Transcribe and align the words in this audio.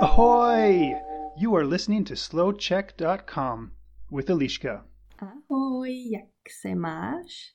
Ahoy! 0.00 0.94
You 1.36 1.54
are 1.56 1.66
listening 1.66 2.04
to 2.04 2.14
slowcheck.com 2.14 3.70
with 4.10 4.30
Eliška. 4.30 4.86
Ahoj, 5.18 6.10
jak 6.10 6.30
se 6.60 6.74
máš? 6.74 7.54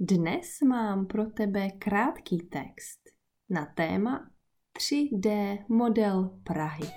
Dnes 0.00 0.60
mám 0.68 1.06
pro 1.06 1.30
tebe 1.30 1.70
krátký 1.70 2.38
text 2.38 3.00
na 3.50 3.66
téma 3.66 4.30
3D 4.78 5.58
model 5.68 6.40
Prahy. 6.44 6.90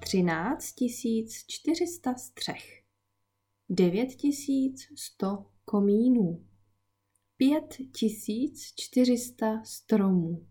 13 0.00 0.74
400 1.46 2.14
střech, 2.14 2.82
9100 3.68 5.46
komínů, 5.64 6.44
5400 7.42 9.64
stromů. 9.64 10.46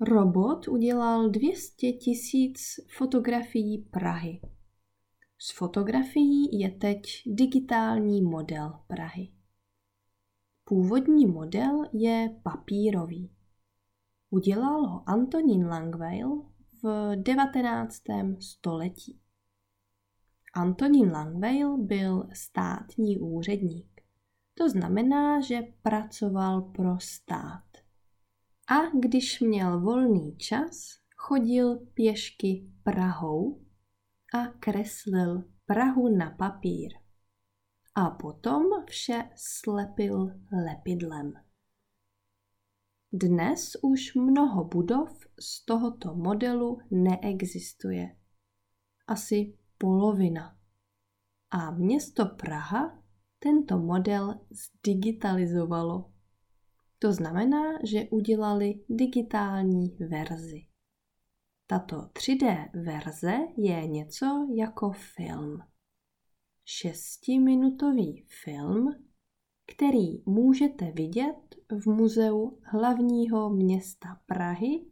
Robot 0.00 0.68
udělal 0.68 1.30
200 1.30 1.92
tisíc 1.92 2.60
fotografií 2.96 3.78
Prahy. 3.78 4.40
Z 5.38 5.52
fotografií 5.52 6.60
je 6.60 6.70
teď 6.70 7.02
digitální 7.26 8.22
model 8.22 8.72
Prahy. 8.86 9.32
Původní 10.64 11.26
model 11.26 11.84
je 11.92 12.40
papírový. 12.42 13.30
Udělal 14.30 14.86
ho 14.86 15.08
Antonín 15.08 15.66
Langweil 15.66 16.42
v 16.82 17.16
19. 17.16 18.02
století. 18.40 19.20
Antonín 20.54 21.10
Langweil 21.10 21.78
byl 21.78 22.28
státní 22.32 23.18
úředník. 23.18 23.91
To 24.54 24.68
znamená, 24.68 25.40
že 25.40 25.62
pracoval 25.82 26.62
pro 26.62 27.00
stát. 27.00 27.64
A 28.68 28.98
když 29.00 29.40
měl 29.40 29.80
volný 29.80 30.36
čas, 30.36 31.02
chodil 31.16 31.76
pěšky 31.94 32.70
Prahou 32.82 33.64
a 34.34 34.46
kreslil 34.46 35.44
Prahu 35.66 36.16
na 36.16 36.30
papír. 36.30 36.92
A 37.94 38.10
potom 38.10 38.64
vše 38.86 39.30
slepil 39.36 40.30
lepidlem. 40.66 41.32
Dnes 43.12 43.72
už 43.82 44.14
mnoho 44.14 44.64
budov 44.64 45.18
z 45.40 45.64
tohoto 45.64 46.14
modelu 46.14 46.78
neexistuje. 46.90 48.16
Asi 49.06 49.58
polovina. 49.78 50.56
A 51.50 51.70
město 51.70 52.26
Praha 52.26 53.01
tento 53.42 53.78
model 53.78 54.40
zdigitalizovalo. 54.50 56.12
To 56.98 57.12
znamená, 57.12 57.78
že 57.84 58.08
udělali 58.10 58.84
digitální 58.88 59.96
verzi. 60.08 60.66
Tato 61.66 61.96
3D 61.96 62.70
verze 62.84 63.38
je 63.56 63.86
něco 63.86 64.48
jako 64.54 64.92
film. 64.92 65.58
Šestiminutový 66.64 68.26
film, 68.44 68.94
který 69.66 70.22
můžete 70.26 70.92
vidět 70.92 71.56
v 71.70 71.86
muzeu 71.86 72.60
hlavního 72.62 73.50
města 73.50 74.20
Prahy 74.26 74.86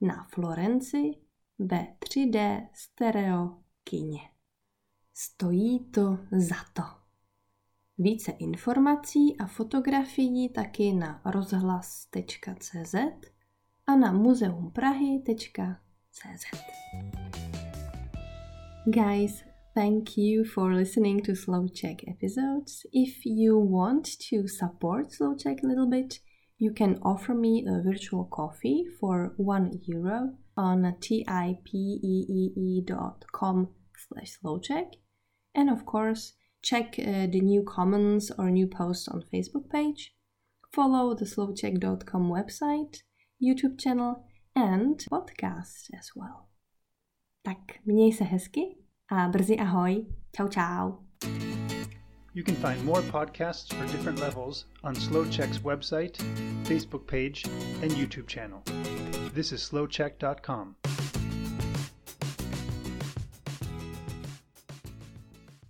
na 0.00 0.26
Florenci 0.34 1.10
ve 1.58 1.96
3D 1.98 2.68
stereo 2.74 3.62
kině. 3.84 4.20
Stojí 5.14 5.90
to 5.90 6.18
za 6.32 6.56
to. 6.72 7.01
Více 7.98 8.32
informací 8.32 9.36
a 9.38 9.46
fotografií 9.46 10.48
taky 10.48 10.92
na 10.92 11.20
rozhlas.cz 11.24 12.94
a 13.86 13.96
na 13.96 14.12
muzeumprahy.cz. 14.12 16.44
Guys, 18.86 19.44
thank 19.74 20.18
you 20.18 20.44
for 20.44 20.72
listening 20.72 21.22
to 21.22 21.36
Slow 21.36 21.68
Check 21.68 22.08
episodes. 22.08 22.86
If 22.92 23.26
you 23.26 23.58
want 23.58 24.08
to 24.30 24.48
support 24.48 25.12
Slow 25.12 25.36
Check 25.36 25.64
a 25.64 25.66
little 25.66 25.86
bit, 25.86 26.20
you 26.58 26.74
can 26.74 26.98
offer 27.02 27.34
me 27.34 27.64
a 27.66 27.82
virtual 27.82 28.24
coffee 28.24 28.86
for 29.00 29.34
one 29.36 29.80
euro 29.86 30.36
on 30.56 30.96
tipeee.com 31.00 31.28
slash 33.96 34.38
slowcheck. 34.38 34.86
And 35.54 35.70
of 35.70 35.84
course, 35.84 36.32
check 36.62 36.98
uh, 36.98 37.26
the 37.26 37.40
new 37.40 37.62
comments 37.62 38.30
or 38.38 38.50
new 38.50 38.66
posts 38.66 39.08
on 39.08 39.24
Facebook 39.32 39.68
page. 39.70 40.14
Follow 40.72 41.14
the 41.14 41.24
slowcheck.com 41.24 42.30
website, 42.30 43.02
YouTube 43.42 43.78
channel 43.78 44.24
and 44.54 44.98
podcast 45.10 45.90
as 45.98 46.10
well. 46.16 46.48
Tak 47.42 47.58
měj 47.86 48.12
se 48.14 48.24
hezky 48.24 48.76
a 49.10 49.28
brzy 49.28 49.58
ahoj. 49.58 50.06
Ciao 50.36 50.48
ciao. 50.48 50.98
You 52.34 52.44
can 52.44 52.54
find 52.54 52.82
more 52.84 53.02
podcasts 53.02 53.74
for 53.74 53.84
different 53.92 54.18
levels 54.18 54.64
on 54.82 54.94
SlowCheck's 54.94 55.58
website, 55.58 56.16
Facebook 56.64 57.06
page, 57.06 57.44
and 57.82 57.90
YouTube 57.92 58.26
channel. 58.26 58.62
This 59.34 59.52
is 59.52 59.60
slowcheck.com. 59.60 60.76